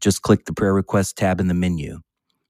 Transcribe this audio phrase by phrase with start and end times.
[0.00, 2.00] Just click the prayer request tab in the menu.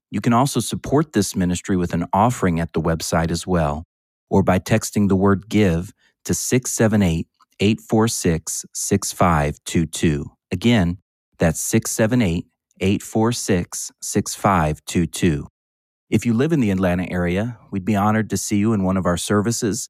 [0.09, 3.83] You can also support this ministry with an offering at the website as well,
[4.27, 5.93] or by texting the word give
[6.29, 7.27] to 678
[7.59, 10.25] 846 6522.
[10.51, 10.99] Again,
[11.39, 12.45] that's 678
[12.79, 15.47] 846 6522.
[16.11, 18.95] If you live in the Atlanta area, we'd be honored to see you in one
[18.95, 19.89] of our services.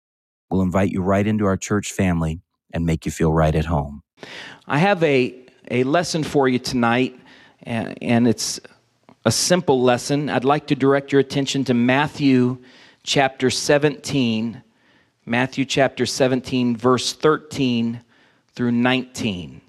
[0.50, 2.40] We'll invite you right into our church family
[2.74, 4.02] and make you feel right at home.
[4.66, 5.36] I have a,
[5.70, 7.20] a lesson for you tonight,
[7.64, 8.62] and, and it's
[9.26, 10.30] a simple lesson.
[10.30, 12.60] I'd like to direct your attention to Matthew
[13.04, 14.64] chapter 17,
[15.30, 18.02] Matthew chapter 17, verse 13
[18.56, 19.62] through 19.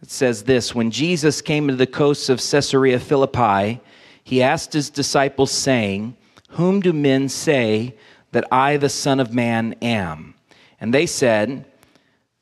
[0.00, 3.80] It says this When Jesus came to the coasts of Caesarea Philippi,
[4.22, 6.16] he asked his disciples, saying,
[6.50, 7.96] Whom do men say
[8.30, 10.34] that I, the Son of Man, am?
[10.80, 11.64] And they said,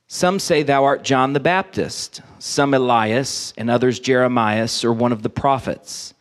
[0.07, 5.23] Some say thou art John the Baptist, some Elias, and others Jeremias, or one of
[5.23, 6.13] the prophets.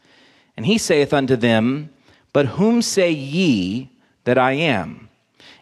[0.56, 1.89] And he saith unto them,
[2.32, 3.92] But whom say ye
[4.23, 5.05] that I am?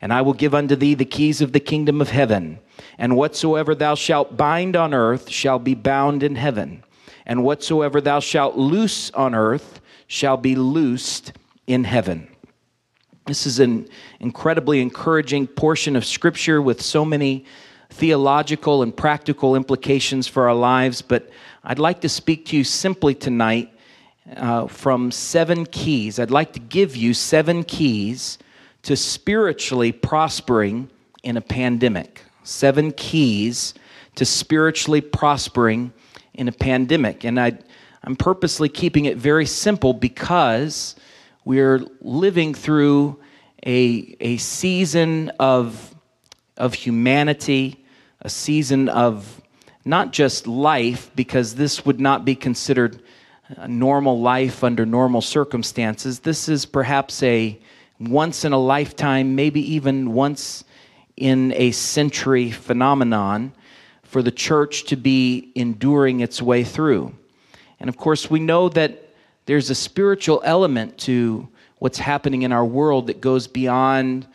[0.00, 2.60] And I will give unto thee the keys of the kingdom of heaven.
[2.98, 6.84] And whatsoever thou shalt bind on earth shall be bound in heaven.
[7.26, 11.32] And whatsoever thou shalt loose on earth shall be loosed
[11.66, 12.28] in heaven.
[13.26, 13.88] This is an
[14.20, 17.44] incredibly encouraging portion of Scripture with so many
[17.90, 21.02] theological and practical implications for our lives.
[21.02, 21.28] But
[21.62, 23.70] I'd like to speak to you simply tonight
[24.36, 26.18] uh, from seven keys.
[26.18, 28.38] I'd like to give you seven keys
[28.88, 30.88] to spiritually prospering
[31.22, 32.22] in a pandemic.
[32.42, 33.74] Seven keys
[34.14, 35.92] to spiritually prospering
[36.32, 37.22] in a pandemic.
[37.22, 37.58] And I,
[38.02, 40.96] I'm purposely keeping it very simple because
[41.44, 43.20] we're living through
[43.66, 45.94] a, a season of,
[46.56, 47.84] of humanity,
[48.22, 49.42] a season of
[49.84, 53.02] not just life, because this would not be considered
[53.50, 56.20] a normal life under normal circumstances.
[56.20, 57.60] This is perhaps a
[57.98, 60.64] once in a lifetime, maybe even once
[61.16, 63.52] in a century phenomenon
[64.02, 67.14] for the church to be enduring its way through.
[67.80, 69.08] And of course, we know that
[69.46, 71.48] there's a spiritual element to
[71.78, 74.26] what's happening in our world that goes beyond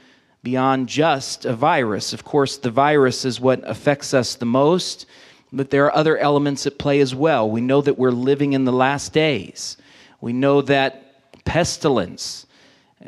[0.44, 2.12] beyond just a virus.
[2.12, 5.06] Of course, the virus is what affects us the most,
[5.54, 7.50] but there are other elements at play as well.
[7.50, 9.78] We know that we're living in the last days.
[10.20, 12.46] We know that pestilence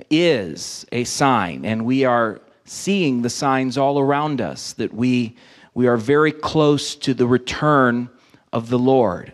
[0.10, 5.36] is a sign, and we are seeing the signs all around us that we,
[5.74, 8.10] we are very close to the return
[8.52, 9.34] of the Lord.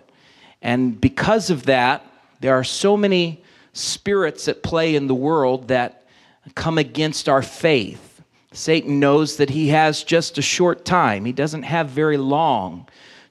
[0.61, 2.05] And because of that,
[2.41, 6.05] there are so many spirits at play in the world that
[6.55, 8.21] come against our faith.
[8.51, 12.87] Satan knows that he has just a short time, he doesn't have very long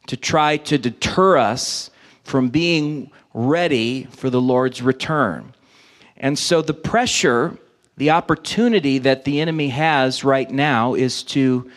[0.07, 1.91] to try to deter us
[2.25, 5.53] from being ready for the Lord's return.
[6.21, 7.57] And so the pressure,
[7.97, 11.71] the opportunity that the enemy has right now is to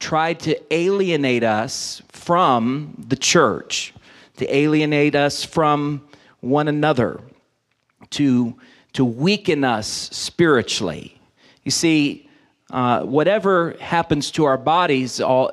[0.00, 3.94] try to alienate us from the church,
[4.36, 6.06] to alienate us from
[6.40, 7.20] one another,
[8.10, 8.56] to,
[8.94, 11.18] to weaken us spiritually.
[11.62, 12.28] You see,
[12.70, 15.52] uh, whatever happens to our bodies, all,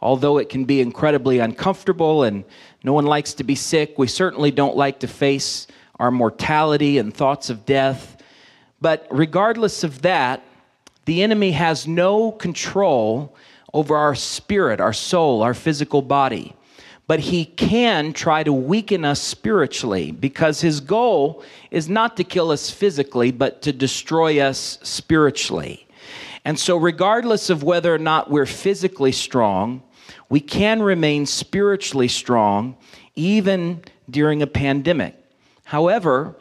[0.00, 2.42] although it can be incredibly uncomfortable and
[2.84, 5.66] no one likes to be sick, we certainly don't like to face
[5.98, 8.16] our mortality and thoughts of death.
[8.80, 10.42] But regardless of that,
[11.04, 13.34] the enemy has no control
[13.72, 16.54] over our spirit, our soul, our physical body.
[17.06, 22.50] But he can try to weaken us spiritually because his goal is not to kill
[22.50, 25.86] us physically, but to destroy us spiritually.
[26.44, 29.82] And so, regardless of whether or not we're physically strong,
[30.28, 32.76] we can remain spiritually strong
[33.14, 35.21] even during a pandemic.
[35.64, 36.36] However,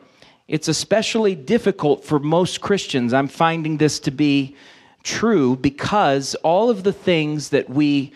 [0.48, 3.14] it's especially difficult for most Christians.
[3.14, 4.56] I'm finding this to be
[5.04, 8.14] true because all of the things that we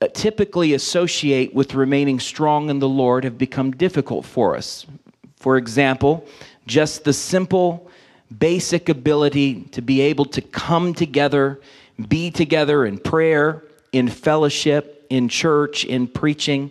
[0.00, 4.86] uh, typically associate with remaining strong in the Lord have become difficult for us.
[5.36, 6.26] For example,
[6.66, 7.90] just the simple,
[8.38, 11.60] basic ability to be able to come together,
[12.08, 13.62] be together in prayer,
[13.92, 16.70] in fellowship, in church, in preaching.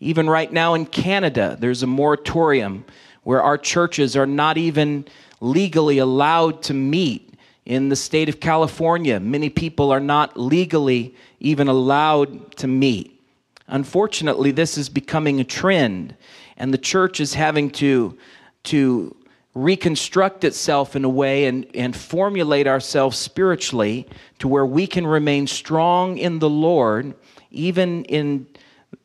[0.00, 2.84] Even right now in Canada, there's a moratorium
[3.22, 5.04] where our churches are not even
[5.40, 7.34] legally allowed to meet.
[7.66, 13.20] In the state of California, many people are not legally even allowed to meet.
[13.68, 16.16] Unfortunately, this is becoming a trend,
[16.56, 18.18] and the church is having to,
[18.64, 19.14] to
[19.54, 24.08] reconstruct itself in a way and, and formulate ourselves spiritually
[24.38, 27.14] to where we can remain strong in the Lord,
[27.50, 28.46] even in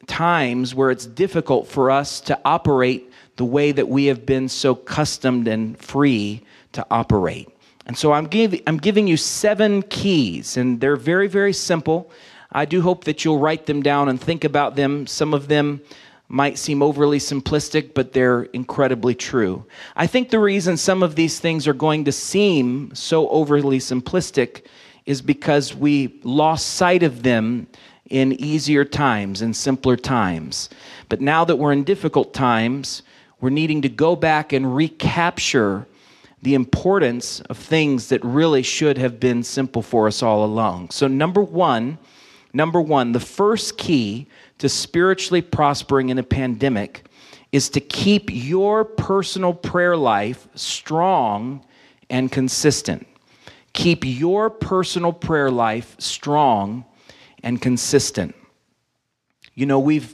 [0.07, 4.71] times where it's difficult for us to operate the way that we have been so
[4.71, 6.41] accustomed and free
[6.73, 7.49] to operate.
[7.85, 12.09] And so I'm, give, I'm giving you seven keys, and they're very, very simple.
[12.51, 15.05] I do hope that you'll write them down and think about them.
[15.07, 15.81] Some of them
[16.27, 19.65] might seem overly simplistic, but they're incredibly true.
[19.95, 24.65] I think the reason some of these things are going to seem so overly simplistic
[25.05, 27.67] is because we lost sight of them
[28.09, 30.69] in easier times and simpler times.
[31.09, 33.03] But now that we're in difficult times,
[33.41, 35.87] we're needing to go back and recapture
[36.41, 40.91] the importance of things that really should have been simple for us all along.
[40.91, 41.97] So, number one,
[42.53, 44.27] number one, the first key
[44.59, 47.07] to spiritually prospering in a pandemic
[47.51, 51.65] is to keep your personal prayer life strong
[52.09, 53.07] and consistent.
[53.73, 56.85] Keep your personal prayer life strong
[57.45, 58.35] and consistent.
[59.53, 60.13] You know, we've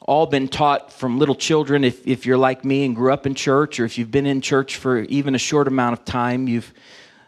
[0.00, 3.34] all been taught from little children, if, if you're like me and grew up in
[3.36, 6.72] church, or if you've been in church for even a short amount of time, you've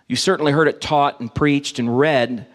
[0.09, 2.47] you certainly heard it taught and preached and read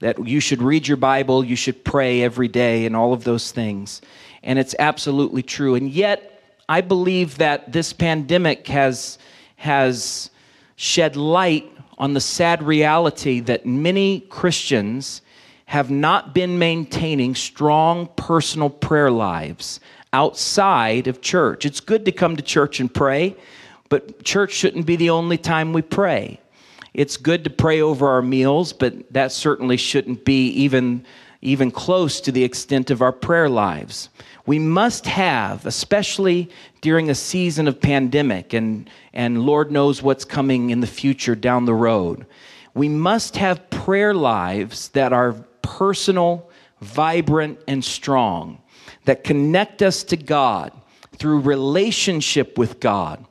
[0.00, 3.52] that you should read your Bible, you should pray every day, and all of those
[3.52, 4.02] things.
[4.42, 5.76] And it's absolutely true.
[5.76, 9.18] And yet, I believe that this pandemic has,
[9.56, 10.30] has
[10.74, 15.22] shed light on the sad reality that many Christians
[15.66, 19.80] have not been maintaining strong personal prayer lives
[20.12, 21.66] outside of church.
[21.66, 23.36] It's good to come to church and pray,
[23.88, 26.40] but church shouldn't be the only time we pray.
[26.94, 31.04] It's good to pray over our meals, but that certainly shouldn't be even,
[31.42, 34.08] even close to the extent of our prayer lives.
[34.46, 36.48] We must have, especially
[36.80, 41.64] during a season of pandemic, and, and Lord knows what's coming in the future down
[41.64, 42.24] the road.
[42.72, 45.34] We must have prayer lives that are
[45.66, 46.48] personal,
[46.80, 48.62] vibrant, and strong
[49.04, 50.72] that connect us to God
[51.18, 53.24] through relationship with God.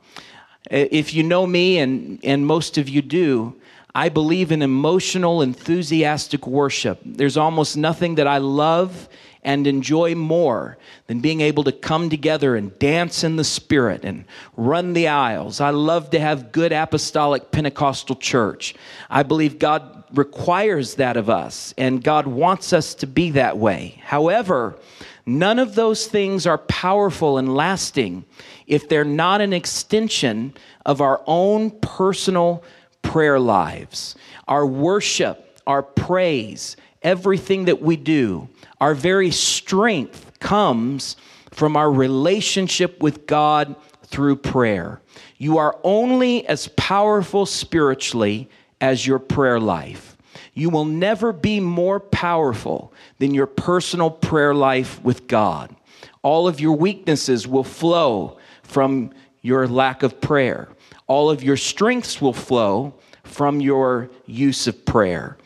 [0.70, 3.58] If you know me, and, and most of you do,
[3.94, 7.00] I believe in emotional, enthusiastic worship.
[7.02, 9.08] There's almost nothing that I love
[9.42, 14.24] and enjoy more than being able to come together and dance in the Spirit and
[14.56, 15.60] run the aisles.
[15.60, 18.74] I love to have good apostolic Pentecostal church.
[19.08, 24.00] I believe God requires that of us, and God wants us to be that way.
[24.04, 24.78] However,
[25.24, 28.24] none of those things are powerful and lasting
[28.66, 30.54] if they're not an extension
[30.84, 32.64] of our own personal
[33.02, 34.16] prayer lives.
[34.48, 38.48] Our worship, our praise, everything that we do
[38.80, 41.16] our very strength comes
[41.50, 43.74] from our relationship with God
[44.04, 45.00] through prayer.
[45.38, 50.16] You are only as powerful spiritually as your prayer life.
[50.54, 55.74] You will never be more powerful than your personal prayer life with God.
[56.22, 60.68] All of your weaknesses will flow from your lack of prayer.
[61.06, 65.36] All of your strengths will flow from your use of prayer.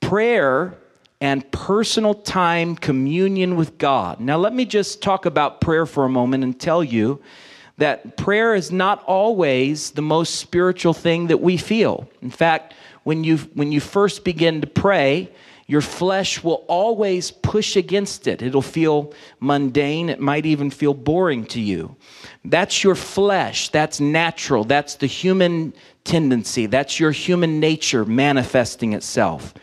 [0.00, 0.78] Prayer
[1.20, 4.20] and personal time communion with God.
[4.20, 7.20] Now, let me just talk about prayer for a moment and tell you
[7.78, 12.08] that prayer is not always the most spiritual thing that we feel.
[12.22, 15.30] In fact, when you, when you first begin to pray,
[15.66, 18.42] your flesh will always push against it.
[18.42, 20.10] It'll feel mundane.
[20.10, 21.96] It might even feel boring to you.
[22.44, 23.70] That's your flesh.
[23.70, 24.64] That's natural.
[24.64, 25.72] That's the human
[26.04, 26.66] tendency.
[26.66, 29.54] That's your human nature manifesting itself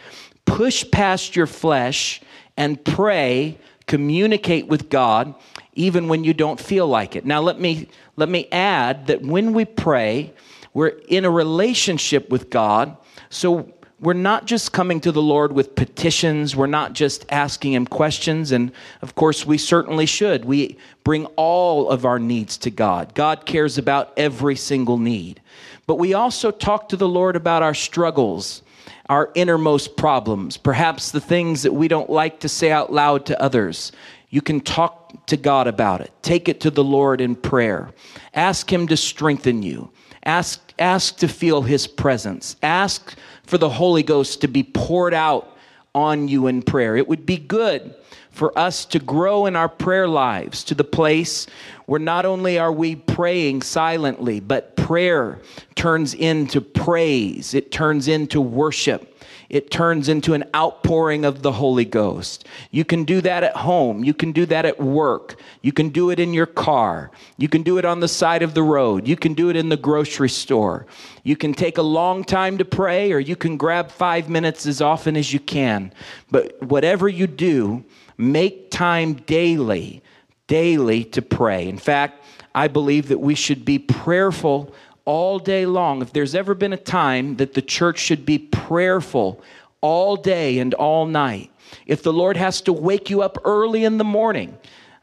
[0.46, 2.22] push past your flesh
[2.58, 5.34] and pray, communicate with God
[5.74, 7.26] even when you don't feel like it.
[7.26, 10.34] Now let me let me add that when we pray,
[10.74, 12.98] we're in a relationship with God.
[13.30, 17.86] So we're not just coming to the Lord with petitions, we're not just asking him
[17.86, 20.44] questions and of course we certainly should.
[20.46, 23.14] We bring all of our needs to God.
[23.14, 25.42] God cares about every single need.
[25.88, 28.64] But we also talk to the Lord about our struggles
[29.12, 33.42] our innermost problems, perhaps the things that we don't like to say out loud to
[33.42, 33.92] others.
[34.32, 36.12] You can talk to God about it.
[36.22, 37.92] Take it to the Lord in prayer.
[38.34, 39.92] Ask Him to strengthen you.
[40.24, 42.56] Ask, ask to feel His presence.
[42.64, 45.58] Ask for the Holy Ghost to be poured out
[45.94, 46.96] on you in prayer.
[46.96, 47.94] It would be good
[48.32, 51.48] for us to grow in our prayer lives to the place
[51.86, 55.40] where not only are we praying silently, but prayer
[55.76, 59.08] turns into praise, it turns into worship.
[59.52, 62.48] It turns into an outpouring of the Holy Ghost.
[62.72, 64.02] You can do that at home.
[64.02, 65.36] You can do that at work.
[65.62, 67.12] You can do it in your car.
[67.36, 69.10] You can do it on the side of the road.
[69.10, 70.86] You can do it in the grocery store.
[71.26, 74.80] You can take a long time to pray, or you can grab five minutes as
[74.80, 75.92] often as you can.
[76.32, 77.84] But whatever you do,
[78.22, 80.04] Make time daily,
[80.46, 81.68] daily to pray.
[81.68, 82.24] In fact,
[82.54, 84.76] I believe that we should be prayerful
[85.06, 86.04] all day long.
[86.04, 89.42] If there's ever been a time that the church should be prayerful
[89.82, 91.50] all day and all night,
[91.88, 94.56] if the Lord has to wake you up early in the morning,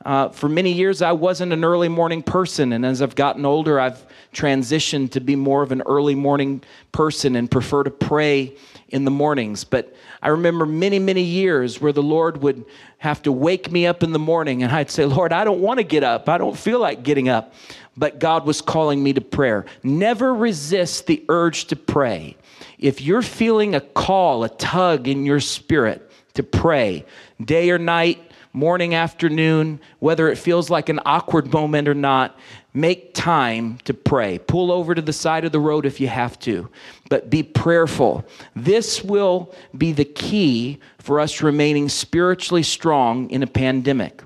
[0.05, 3.81] uh, for many years, I wasn't an early morning person, and as I've gotten older,
[3.81, 8.55] I've transitioned to be more of an early morning person and prefer to pray
[8.91, 9.65] in the mornings.
[9.65, 12.65] But I remember many, many years where the Lord would
[12.99, 15.79] have to wake me up in the morning and I'd say, Lord, I don't want
[15.79, 16.29] to get up.
[16.29, 17.55] I don't feel like getting up.
[17.97, 19.67] But God was calling me to prayer.
[19.83, 22.37] Never resist the urge to pray.
[22.79, 27.05] If you're feeling a call, a tug in your spirit to pray,
[27.45, 28.28] day or night,
[28.59, 32.37] morning, afternoon, whether it feels like an awkward moment or not,
[32.75, 34.37] make time to pray.
[34.37, 36.69] Pull over to the side of the road if you have to,
[37.09, 38.27] but be prayerful.
[38.57, 44.25] This will be the key for us remaining spiritually strong in a pandemic.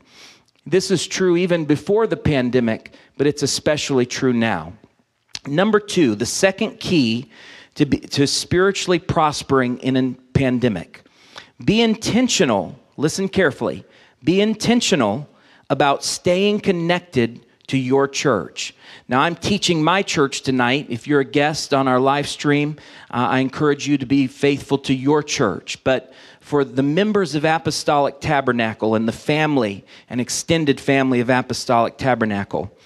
[0.65, 4.73] This is true even before the pandemic, but it's especially true now.
[5.47, 7.31] Number two, the second key
[7.75, 11.05] to, be, to spiritually prospering in a pandemic
[11.63, 13.85] be intentional, listen carefully,
[14.25, 15.29] be intentional
[15.69, 18.75] about staying connected to your church.
[19.09, 20.87] Now, I'm teaching my church tonight.
[20.91, 22.77] If you're a guest on our live stream,
[23.11, 25.83] uh, I encourage you to be faithful to your church.
[25.83, 31.97] But for the members of Apostolic Tabernacle and the family and extended family of Apostolic
[31.97, 32.77] Tabernacle,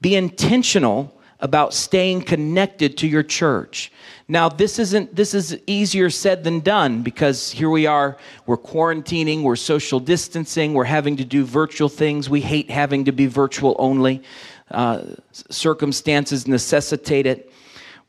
[0.00, 3.92] be intentional about staying connected to your church.
[4.26, 8.16] Now, this isn't this is easier said than done because here we are,
[8.46, 12.28] we're quarantining, we're social distancing, we're having to do virtual things.
[12.28, 14.22] We hate having to be virtual only.
[14.70, 15.02] Uh,
[15.32, 17.50] circumstances necessitate it.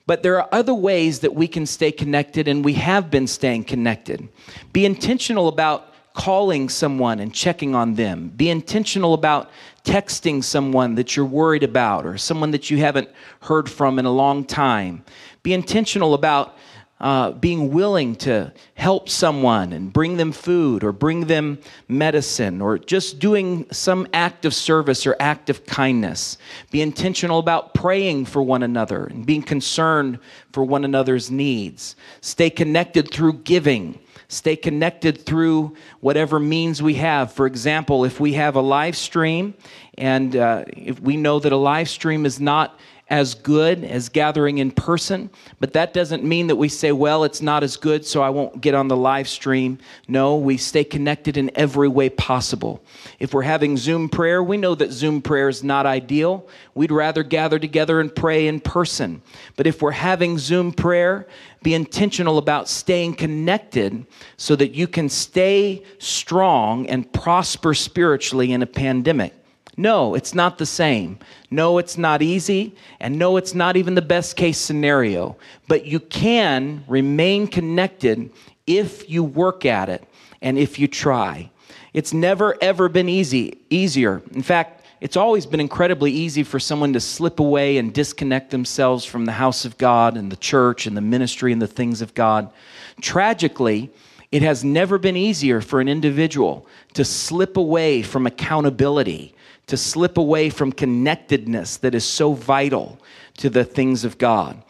[0.06, 3.66] But there are other ways that we can stay connected, and we have been staying
[3.66, 4.28] connected.
[4.74, 8.30] Be intentional about calling someone and checking on them.
[8.36, 9.52] Be intentional about
[9.90, 13.10] texting someone that you're worried about or someone that you haven't
[13.42, 15.04] heard from in a long time.
[15.42, 16.56] Be intentional about
[17.00, 22.78] uh, being willing to help someone and bring them food or bring them medicine or
[22.78, 26.38] just doing some act of service or act of kindness.
[26.70, 30.20] Be intentional about praying for one another and being concerned
[30.54, 31.96] for one another's needs.
[32.22, 33.98] Stay connected through giving.
[34.32, 37.34] Stay connected through whatever means we have.
[37.34, 39.56] For example, if we have a live stream
[39.98, 44.60] and uh, if we know that a live stream is not as good as gathering
[44.60, 48.22] in person, but that doesn't mean that we say, well, it's not as good, so
[48.22, 49.80] I won't get on the live stream.
[50.08, 52.84] No, we stay connected in every way possible.
[53.18, 56.48] If we're having Zoom prayer, we know that Zoom prayer is not ideal.
[56.76, 59.24] We'd rather gather together and pray in person.
[59.56, 61.28] But if we're having Zoom prayer,
[61.64, 64.06] be intentional about staying connected
[64.38, 69.34] so that you can stay strong and prosper spiritually in a pandemic.
[69.80, 71.20] No, it's not the same.
[71.50, 72.76] No, it's not easy.
[73.00, 75.38] And no, it's not even the best case scenario.
[75.70, 78.30] But you can remain connected
[78.68, 80.04] if you work at it
[80.42, 81.50] and if you try.
[81.94, 84.22] It's never, ever been easy, easier.
[84.34, 89.06] In fact, it's always been incredibly easy for someone to slip away and disconnect themselves
[89.06, 92.14] from the house of God and the church and the ministry and the things of
[92.14, 92.52] God.
[93.00, 93.92] Tragically,
[94.32, 99.36] it has never been easier for an individual to slip away from accountability
[99.70, 103.00] to slip away from connectedness that is so vital
[103.38, 104.62] to the things of God.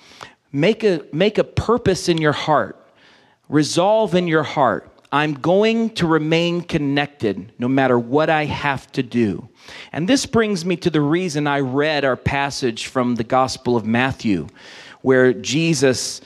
[0.51, 2.77] Make a, make a purpose in your heart,
[3.47, 4.91] resolve in your heart.
[5.11, 9.47] I'm going to remain connected no matter what I have to do.
[9.93, 13.85] And this brings me to the reason I read our passage from the Gospel of
[13.85, 14.47] Matthew,
[15.01, 16.19] where Jesus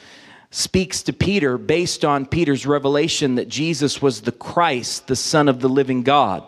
[0.53, 5.60] speaks to Peter based on Peter's revelation that Jesus was the Christ, the Son of
[5.62, 6.43] the living God.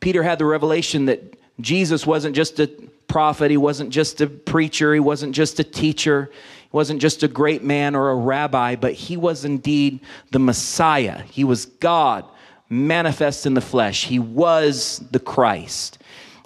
[0.00, 2.66] Peter had the revelation that Jesus wasn't just a
[3.08, 6.30] prophet, he wasn't just a preacher, he wasn't just a teacher.
[6.32, 11.20] He wasn't just a great man or a rabbi, but he was indeed the Messiah.
[11.30, 12.24] He was God
[12.70, 14.06] manifest in the flesh.
[14.06, 15.98] He was the Christ.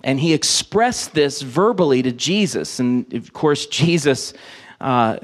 [0.03, 2.81] And he expressed this verbally to Jesus.
[2.81, 4.35] And of course, Jesus
[4.81, 5.19] uh,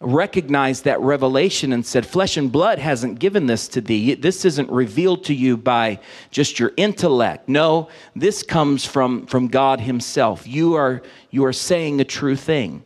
[0.00, 4.14] recognized that revelation and said, Flesh and blood hasn't given this to thee.
[4.14, 5.98] This isn't revealed to you by
[6.30, 7.48] just your intellect.
[7.48, 10.46] No, this comes from, from God Himself.
[10.46, 12.84] You are, you are saying a true thing.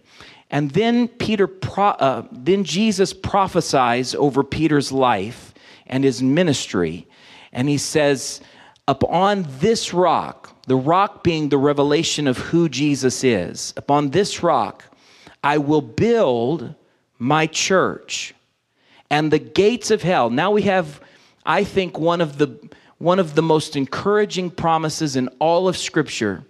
[0.50, 5.54] And then Peter, pro, uh, then Jesus prophesies over Peter's life
[5.86, 7.08] and his ministry,
[7.52, 8.42] and he says,
[8.86, 14.84] "Upon this rock, the rock being the revelation of who Jesus is, upon this rock,
[15.42, 16.74] I will build
[17.22, 18.34] my church,
[19.10, 21.00] and the gates of hell." Now we have,
[21.46, 22.58] I think, one of the
[22.98, 26.44] one of the most encouraging promises in all of Scripture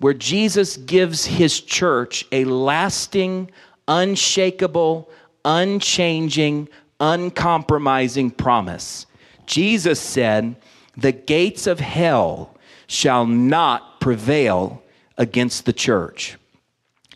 [0.00, 3.50] where Jesus gives his church a lasting,
[3.86, 5.10] unshakable,
[5.44, 6.68] unchanging,
[7.00, 9.06] uncompromising promise.
[9.46, 10.56] Jesus said,
[10.96, 12.54] The gates of hell
[12.86, 14.82] shall not prevail
[15.16, 16.36] against the church.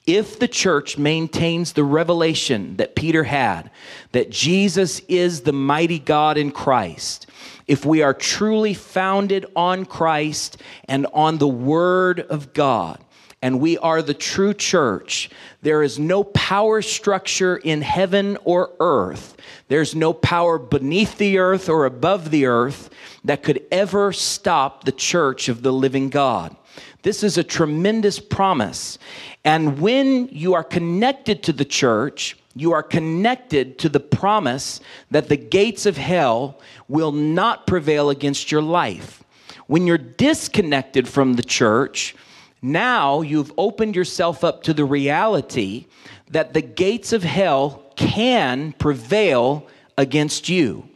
[0.06, 3.71] If the church maintains the revelation that Peter had,
[4.11, 7.26] that Jesus is the mighty God in Christ,
[7.68, 10.56] if we are truly founded on Christ
[10.87, 12.99] and on the Word of God,
[13.40, 15.30] and we are the true church,
[15.62, 19.37] there is no power structure in heaven or earth,
[19.68, 22.90] there's no power beneath the earth or above the earth
[23.25, 26.56] that could ever stop the church of the living God.
[27.02, 28.99] This is a tremendous promise.
[29.44, 34.80] And when you are connected to the church, you are connected to the promise
[35.11, 39.25] that the gates of hell will not prevail against your life.
[39.66, 42.14] When you're disconnected from the church,
[42.61, 45.87] now you've opened yourself up to the reality
[46.30, 49.66] that the gates of hell can prevail
[49.99, 50.88] against you.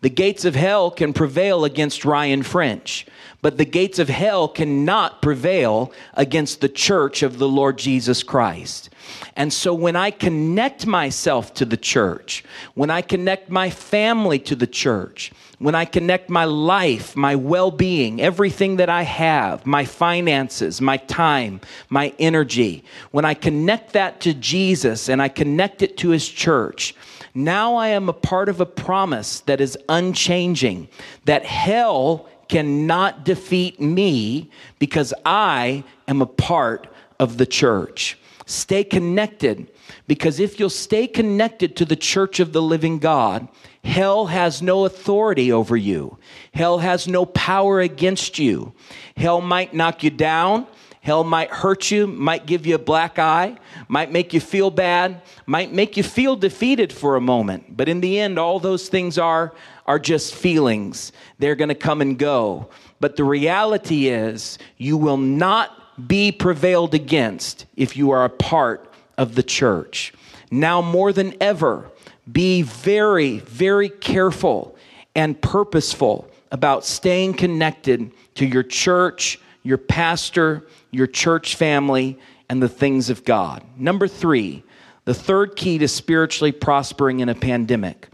[0.00, 3.06] The gates of hell can prevail against Ryan French,
[3.42, 8.88] but the gates of hell cannot prevail against the church of the Lord Jesus Christ.
[9.34, 14.54] And so when I connect myself to the church, when I connect my family to
[14.54, 19.84] the church, when I connect my life, my well being, everything that I have, my
[19.84, 25.96] finances, my time, my energy, when I connect that to Jesus and I connect it
[25.98, 26.94] to his church,
[27.34, 30.88] now I am a part of a promise that is unchanging,
[31.24, 36.86] that hell cannot defeat me because I am a part
[37.18, 38.18] of the church.
[38.44, 39.70] Stay connected
[40.06, 43.48] because if you'll stay connected to the church of the living God,
[43.84, 46.18] hell has no authority over you.
[46.52, 48.74] Hell has no power against you.
[49.16, 50.66] Hell might knock you down.
[51.02, 55.20] Hell might hurt you, might give you a black eye, might make you feel bad,
[55.46, 57.76] might make you feel defeated for a moment.
[57.76, 59.52] But in the end, all those things are,
[59.84, 61.10] are just feelings.
[61.40, 62.68] They're going to come and go.
[63.00, 68.88] But the reality is, you will not be prevailed against if you are a part
[69.18, 70.14] of the church.
[70.52, 71.90] Now, more than ever,
[72.30, 74.76] be very, very careful
[75.16, 82.68] and purposeful about staying connected to your church, your pastor, your church family, and the
[82.68, 83.62] things of God.
[83.76, 84.64] Number three,
[85.04, 88.08] the third key to spiritually prospering in a pandemic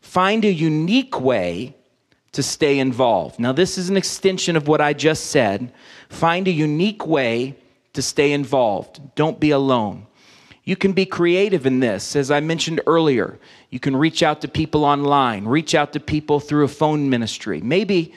[0.00, 1.76] find a unique way
[2.32, 3.38] to stay involved.
[3.38, 5.72] Now, this is an extension of what I just said.
[6.08, 7.56] Find a unique way
[7.92, 9.00] to stay involved.
[9.14, 10.06] Don't be alone.
[10.64, 12.14] You can be creative in this.
[12.14, 13.38] As I mentioned earlier,
[13.70, 17.60] you can reach out to people online, reach out to people through a phone ministry.
[17.60, 18.14] Maybe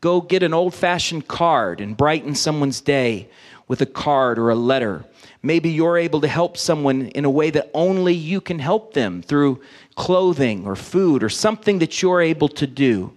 [0.00, 3.28] go get an old fashioned card and brighten someone's day
[3.68, 5.04] with a card or a letter.
[5.42, 9.22] Maybe you're able to help someone in a way that only you can help them
[9.22, 9.62] through
[9.94, 13.12] clothing or food or something that you're able to do.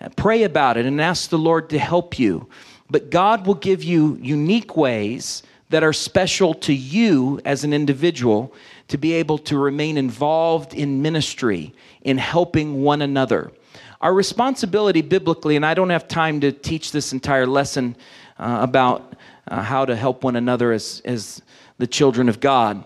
[0.00, 2.48] Uh, pray about it and ask the Lord to help you.
[2.90, 8.52] But God will give you unique ways that are special to you as an individual
[8.88, 13.52] to be able to remain involved in ministry, in helping one another.
[14.00, 17.96] Our responsibility biblically, and I don't have time to teach this entire lesson
[18.38, 19.14] uh, about
[19.46, 21.42] uh, how to help one another as, as
[21.78, 22.84] the children of God,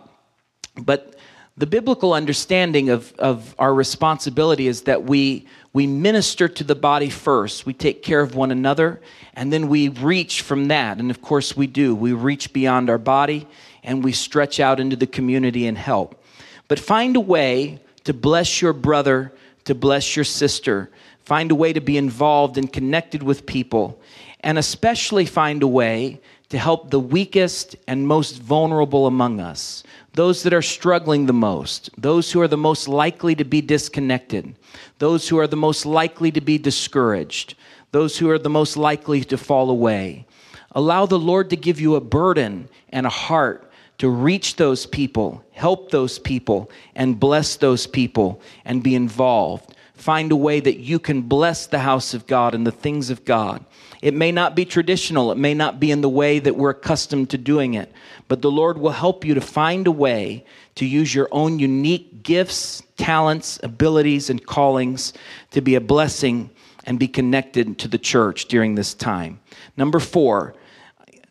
[0.76, 1.14] but
[1.56, 7.08] the biblical understanding of, of our responsibility is that we, we minister to the body
[7.08, 7.64] first.
[7.64, 9.00] We take care of one another,
[9.34, 10.98] and then we reach from that.
[10.98, 11.94] And of course, we do.
[11.94, 13.46] We reach beyond our body
[13.84, 16.20] and we stretch out into the community and help.
[16.66, 19.32] But find a way to bless your brother,
[19.64, 20.90] to bless your sister.
[21.24, 24.00] Find a way to be involved and connected with people,
[24.40, 29.82] and especially find a way to help the weakest and most vulnerable among us
[30.14, 34.54] those that are struggling the most, those who are the most likely to be disconnected,
[34.98, 37.56] those who are the most likely to be discouraged,
[37.90, 40.24] those who are the most likely to fall away.
[40.72, 45.44] Allow the Lord to give you a burden and a heart to reach those people,
[45.52, 49.73] help those people, and bless those people and be involved.
[50.04, 53.24] Find a way that you can bless the house of God and the things of
[53.24, 53.64] God.
[54.02, 57.30] It may not be traditional, it may not be in the way that we're accustomed
[57.30, 57.90] to doing it,
[58.28, 62.22] but the Lord will help you to find a way to use your own unique
[62.22, 65.14] gifts, talents, abilities, and callings
[65.52, 66.50] to be a blessing
[66.84, 69.40] and be connected to the church during this time.
[69.74, 70.54] Number four,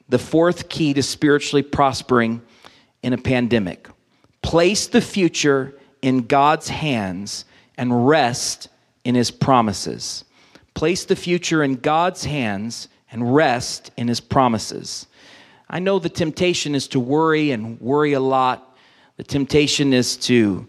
[0.09, 2.41] the fourth key to spiritually prospering
[3.03, 3.88] in a pandemic
[4.41, 7.45] place the future in God's hands
[7.77, 8.69] and rest
[9.03, 10.25] in his promises.
[10.73, 15.07] Place the future in God's hands and rest in his promises.
[15.69, 18.75] I know the temptation is to worry and worry a lot.
[19.17, 20.67] The temptation is to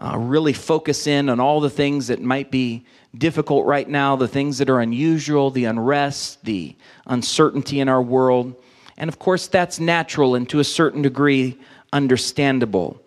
[0.00, 2.84] uh, really focus in on all the things that might be
[3.16, 8.54] difficult right now, the things that are unusual, the unrest, the uncertainty in our world.
[8.96, 11.58] And of course, that's natural and to a certain degree
[11.92, 13.00] understandable.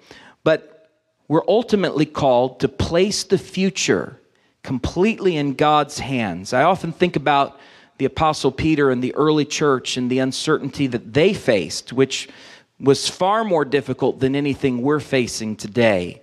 [0.43, 0.70] But
[1.31, 4.19] we're ultimately called to place the future
[4.63, 6.51] completely in God's hands.
[6.51, 7.57] I often think about
[7.99, 12.27] the Apostle Peter and the early church and the uncertainty that they faced, which
[12.81, 16.21] was far more difficult than anything we're facing today.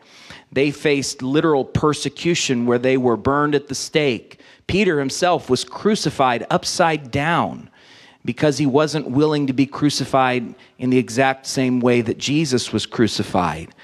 [0.53, 4.38] They faced literal persecution where they were burned at the stake.
[4.66, 7.71] Peter himself was crucified upside down
[8.27, 12.85] because he wasn't willing to be crucified in the exact same way that Jesus was
[12.85, 13.75] crucified.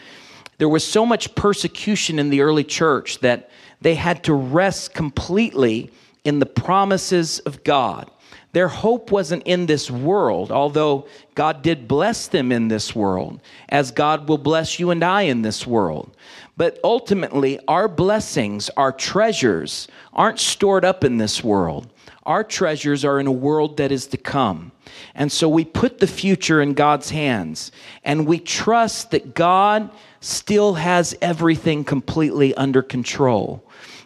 [0.64, 3.50] There was so much persecution in the early church that
[3.82, 5.90] they had to rest completely
[6.24, 8.10] in the promises of God.
[8.52, 13.90] Their hope wasn't in this world, although God did bless them in this world, as
[13.90, 16.16] God will bless you and I in this world.
[16.56, 21.92] But ultimately, our blessings, our treasures, aren't stored up in this world.
[22.24, 24.72] Our treasures are in a world that is to come.
[25.14, 27.70] And so we put the future in God's hands
[28.02, 29.90] and we trust that God
[30.24, 33.62] still has everything completely under control.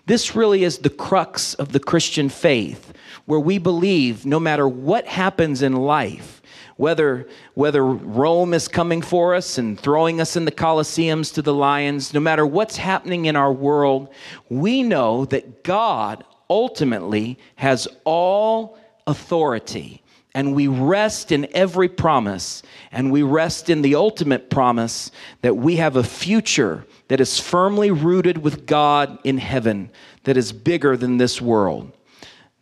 [0.07, 2.93] This really is the crux of the Christian faith,
[3.27, 6.43] where we believe no matter what happens in life,
[6.77, 11.55] whether, whether Rome is coming for us and throwing us in the Colosseums to the
[11.55, 14.09] lions, no matter what's happening in our world,
[14.49, 20.03] we know that God ultimately has all authority.
[20.35, 22.63] And we rest in every promise,
[22.93, 25.11] and we rest in the ultimate promise
[25.41, 29.91] that we have a future that is firmly rooted with God in heaven,
[30.25, 31.93] that is bigger than this world.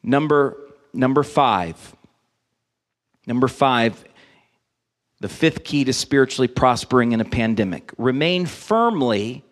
[0.02, 0.56] Number,
[0.94, 1.94] number five.
[3.26, 4.04] Number five,
[5.20, 9.44] the fifth key to spiritually prospering in a pandemic remain firmly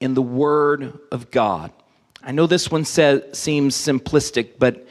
[0.00, 1.72] in the Word of God.
[2.22, 4.86] I know this one says, seems simplistic, but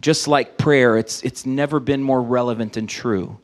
[0.00, 3.38] just like prayer, it's, it's never been more relevant and true.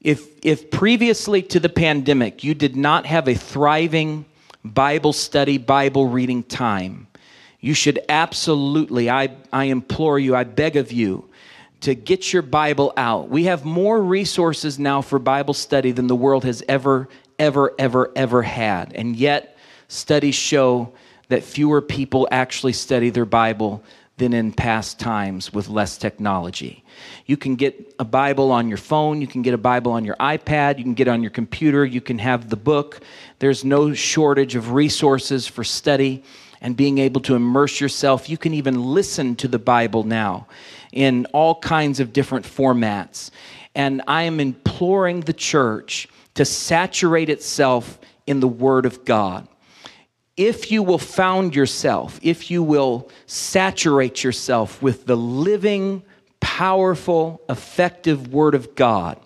[0.00, 4.24] If, if previously to the pandemic you did not have a thriving
[4.64, 7.06] Bible study, Bible reading time.
[7.60, 11.28] You should absolutely, I, I implore you, I beg of you,
[11.80, 13.28] to get your Bible out.
[13.28, 18.12] We have more resources now for Bible study than the world has ever, ever, ever,
[18.14, 18.92] ever had.
[18.94, 19.56] And yet,
[19.88, 20.92] studies show
[21.28, 23.82] that fewer people actually study their Bible
[24.18, 26.84] than in past times with less technology.
[27.26, 30.16] You can get a Bible on your phone, you can get a Bible on your
[30.16, 33.00] iPad, you can get on your computer, you can have the book.
[33.38, 36.24] There's no shortage of resources for study
[36.60, 38.28] and being able to immerse yourself.
[38.28, 40.48] You can even listen to the Bible now
[40.92, 43.30] in all kinds of different formats.
[43.74, 49.46] And I am imploring the church to saturate itself in the Word of God
[50.38, 56.02] if you will found yourself, if you will saturate yourself with the living,
[56.38, 59.18] powerful, effective Word of God,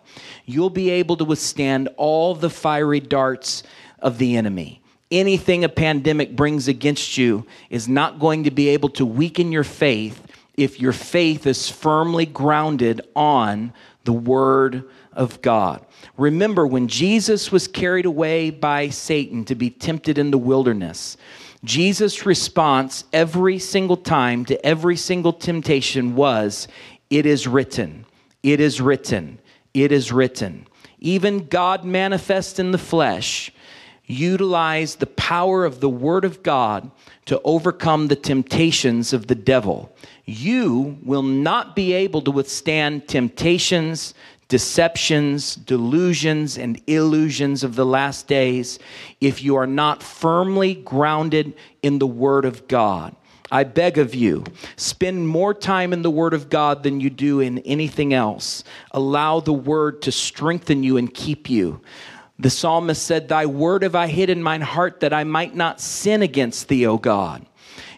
[0.46, 3.62] you'll be able to withstand all the fiery darts
[3.98, 4.81] of the enemy.
[5.11, 9.64] Anything a pandemic brings against you is not going to be able to weaken your
[9.64, 15.85] faith if your faith is firmly grounded on the Word of God.
[16.16, 21.16] Remember, when Jesus was carried away by Satan to be tempted in the wilderness,
[21.64, 26.66] Jesus' response every single time to every single temptation was,
[27.11, 28.05] It is written,
[28.42, 29.38] it is written,
[29.72, 30.66] it is written.
[30.98, 33.53] Even God manifest in the flesh
[34.07, 36.90] utilized the power of the Word of God
[37.27, 39.94] to overcome the temptations of the devil.
[40.25, 44.14] You will not be able to withstand temptations
[44.53, 48.79] deceptions, delusions, and illusions of the last days
[49.19, 53.17] if you are not firmly grounded in the Word of God.
[53.51, 54.45] I beg of you,
[54.77, 58.62] spend more time in the Word of God than you do in anything else.
[58.91, 61.81] Allow the Word to strengthen you and keep you.
[62.38, 65.81] The psalmist said, Thy word have I hid in mine heart that I might not
[65.81, 67.47] sin against thee, O God.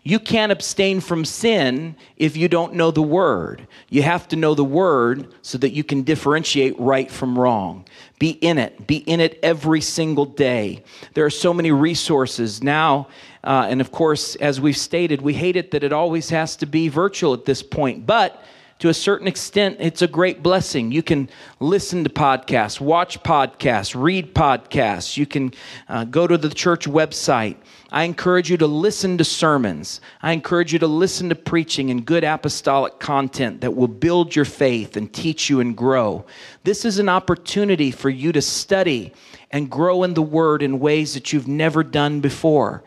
[0.06, 3.66] You can't abstain from sin if you don't know the word.
[3.88, 7.86] You have to know the word so that you can differentiate right from wrong.
[8.18, 10.84] Be in it, be in it every single day.
[11.14, 13.08] There are so many resources now.
[13.42, 16.66] Uh, and of course, as we've stated, we hate it that it always has to
[16.66, 18.04] be virtual at this point.
[18.04, 18.42] But
[18.84, 20.92] to a certain extent, it's a great blessing.
[20.92, 25.16] You can listen to podcasts, watch podcasts, read podcasts.
[25.16, 25.54] You can
[25.88, 27.56] uh, go to the church website.
[27.90, 30.02] I encourage you to listen to sermons.
[30.20, 34.44] I encourage you to listen to preaching and good apostolic content that will build your
[34.44, 36.26] faith and teach you and grow.
[36.64, 39.14] This is an opportunity for you to study
[39.50, 42.84] and grow in the Word in ways that you've never done before.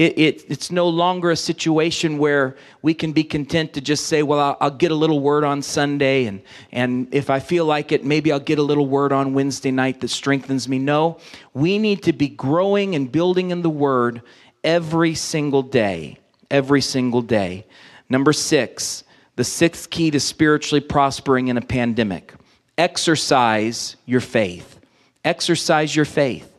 [0.00, 4.22] It, it, it's no longer a situation where we can be content to just say,
[4.22, 6.40] well, I'll, I'll, get a little word on Sunday, and,
[6.72, 10.00] and if I feel like it, maybe I'll get a little word on Wednesday night
[10.00, 10.78] that strengthens me.
[10.78, 11.18] No,
[11.52, 14.22] we need to be growing and building in the Word
[14.64, 16.18] every single day.
[16.50, 17.66] Every single day.
[18.08, 19.04] Number six,
[19.36, 22.32] the sixth key to spiritually prospering in a pandemic
[22.78, 24.80] exercise your faith.
[25.26, 26.49] Exercise your faith.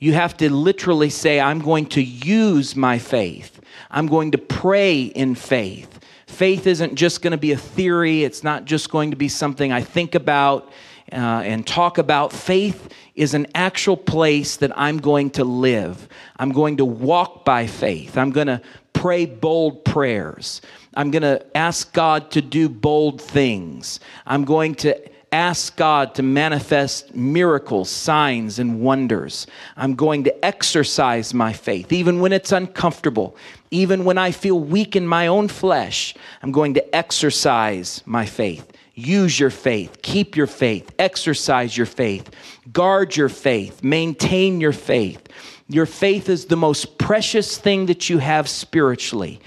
[0.00, 3.60] You have to literally say, I'm going to use my faith.
[3.90, 6.00] I'm going to pray in faith.
[6.26, 9.72] Faith isn't just going to be a theory, it's not just going to be something
[9.72, 10.72] I think about
[11.12, 12.32] uh, and talk about.
[12.32, 16.08] Faith is an actual place that I'm going to live.
[16.38, 18.16] I'm going to walk by faith.
[18.16, 18.62] I'm going to
[18.94, 20.62] pray bold prayers.
[20.94, 24.00] I'm going to ask God to do bold things.
[24.24, 29.46] I'm going to ask God to manifest miracles, signs, and wonders.
[29.76, 33.36] I'm going to exercise my faith, even when it's uncomfortable,
[33.70, 36.14] even when I feel weak in my own flesh.
[36.42, 38.72] I'm going to exercise my faith.
[38.94, 42.30] Use your faith, keep your faith, exercise your faith,
[42.72, 45.26] guard your faith, maintain your faith.
[45.68, 49.40] Your faith is the most precious thing that you have spiritually.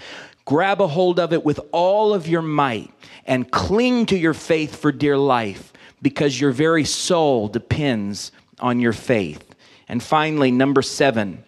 [0.45, 2.91] Grab a hold of it with all of your might
[3.25, 5.72] and cling to your faith for dear life
[6.03, 9.55] because your very soul depends on your faith.
[9.87, 11.43] And finally, number seven,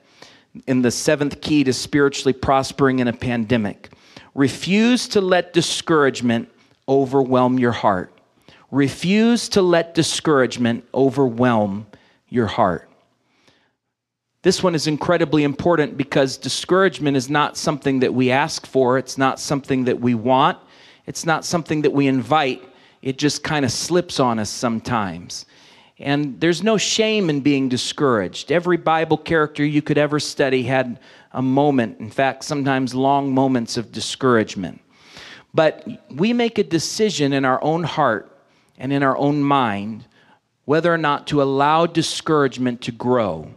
[0.65, 3.91] in the seventh key to spiritually prospering in a pandemic,
[4.34, 6.50] refuse to let discouragement
[6.88, 8.12] overwhelm your heart.
[8.72, 11.86] Refuse to let discouragement overwhelm
[12.30, 12.89] your heart.
[14.41, 19.18] This one is incredibly important because discouragement is not something that we ask for, it's
[19.18, 20.60] not something that we want,
[21.08, 22.63] it's not something that we invite
[23.06, 25.46] it just kind of slips on us sometimes.
[26.00, 28.52] And there's no shame in being discouraged.
[28.52, 31.00] Every Bible character you could ever study had
[31.32, 34.82] a moment, in fact, sometimes long moments of discouragement.
[35.54, 38.36] But we make a decision in our own heart
[38.78, 40.06] and in our own mind
[40.65, 43.52] whether or not to allow discouragement to grow.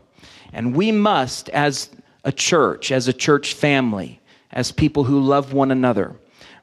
[0.53, 1.89] And we must, as
[2.23, 4.21] a church, as a church family,
[4.53, 6.15] as people who love one another,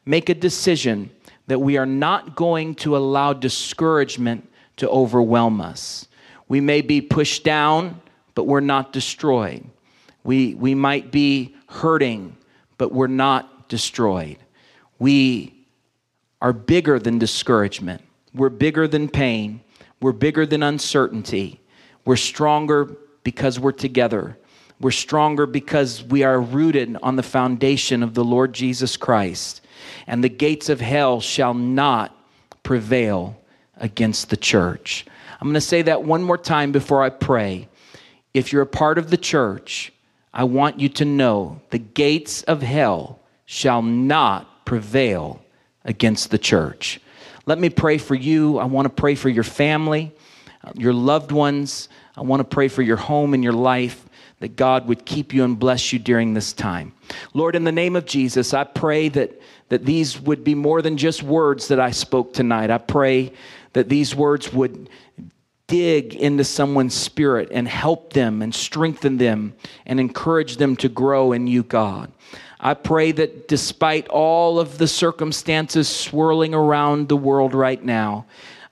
[0.06, 1.10] make a decision
[1.48, 6.08] that we are not going to allow discouragement to overwhelm us.
[6.48, 8.02] We may be pushed down,
[8.34, 9.64] but we're not destroyed.
[10.24, 12.36] We, we might be hurting,
[12.78, 14.38] but we're not destroyed.
[15.00, 15.68] We
[16.42, 18.02] are bigger than discouragement.
[18.34, 19.62] We're bigger than pain.
[20.02, 21.62] We're bigger than uncertainty.
[22.06, 24.38] We're stronger because we're together.
[24.80, 29.62] We're stronger because we are rooted on the foundation of the Lord Jesus Christ
[30.08, 32.16] and the gates of hell shall not
[32.64, 33.38] prevail
[33.78, 35.06] against the church.
[35.40, 37.68] I'm going to say that one more time before I pray.
[38.34, 39.92] If you're a part of the church,
[40.34, 45.42] I want you to know the gates of hell shall not prevail
[45.84, 47.00] against the church.
[47.46, 48.58] Let me pray for you.
[48.58, 50.12] I want to pray for your family,
[50.64, 51.90] uh, your loved ones.
[52.18, 54.04] I want to pray for your home and your life
[54.40, 56.94] that God would keep you and bless you during this time.
[57.34, 59.40] Lord, in the name of Jesus, I pray that
[59.70, 62.70] that these would be more than just words that I spoke tonight.
[62.70, 63.34] I pray
[63.74, 64.90] that these words would
[65.68, 71.32] dig into someone's spirit and help them and strengthen them and encourage them to grow
[71.32, 72.12] in you, God.
[72.60, 78.26] I pray that despite all of the circumstances swirling around the world right now,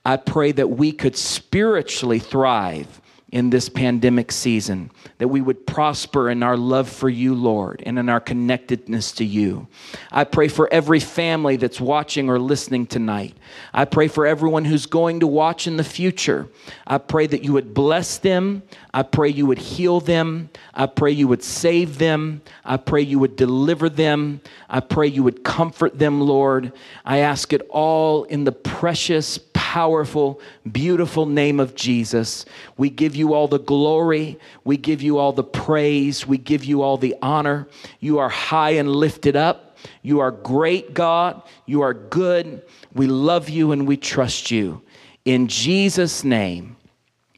[0.04, 3.00] I pray that we could spiritually thrive
[3.34, 7.98] in this pandemic season, that we would prosper in our love for you, Lord, and
[7.98, 9.66] in our connectedness to you.
[10.12, 13.36] I pray for every family that's watching or listening tonight.
[13.72, 16.46] I pray for everyone who's going to watch in the future.
[16.86, 18.62] I pray that you would bless them.
[18.92, 20.50] I pray you would heal them.
[20.72, 22.40] I pray you would save them.
[22.64, 24.42] I pray you would deliver them.
[24.70, 26.72] I pray you would comfort them, Lord.
[27.04, 32.44] I ask it all in the precious, powerful, beautiful name of Jesus.
[32.76, 34.38] We give you all the glory.
[34.64, 36.26] We give you all the praise.
[36.26, 37.66] We give you all the honor.
[38.00, 39.78] You are high and lifted up.
[40.02, 41.42] You are great, God.
[41.64, 42.62] You are good.
[42.92, 44.82] We love you and we trust you.
[45.24, 46.76] In Jesus' name,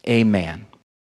[0.08, 0.66] amen.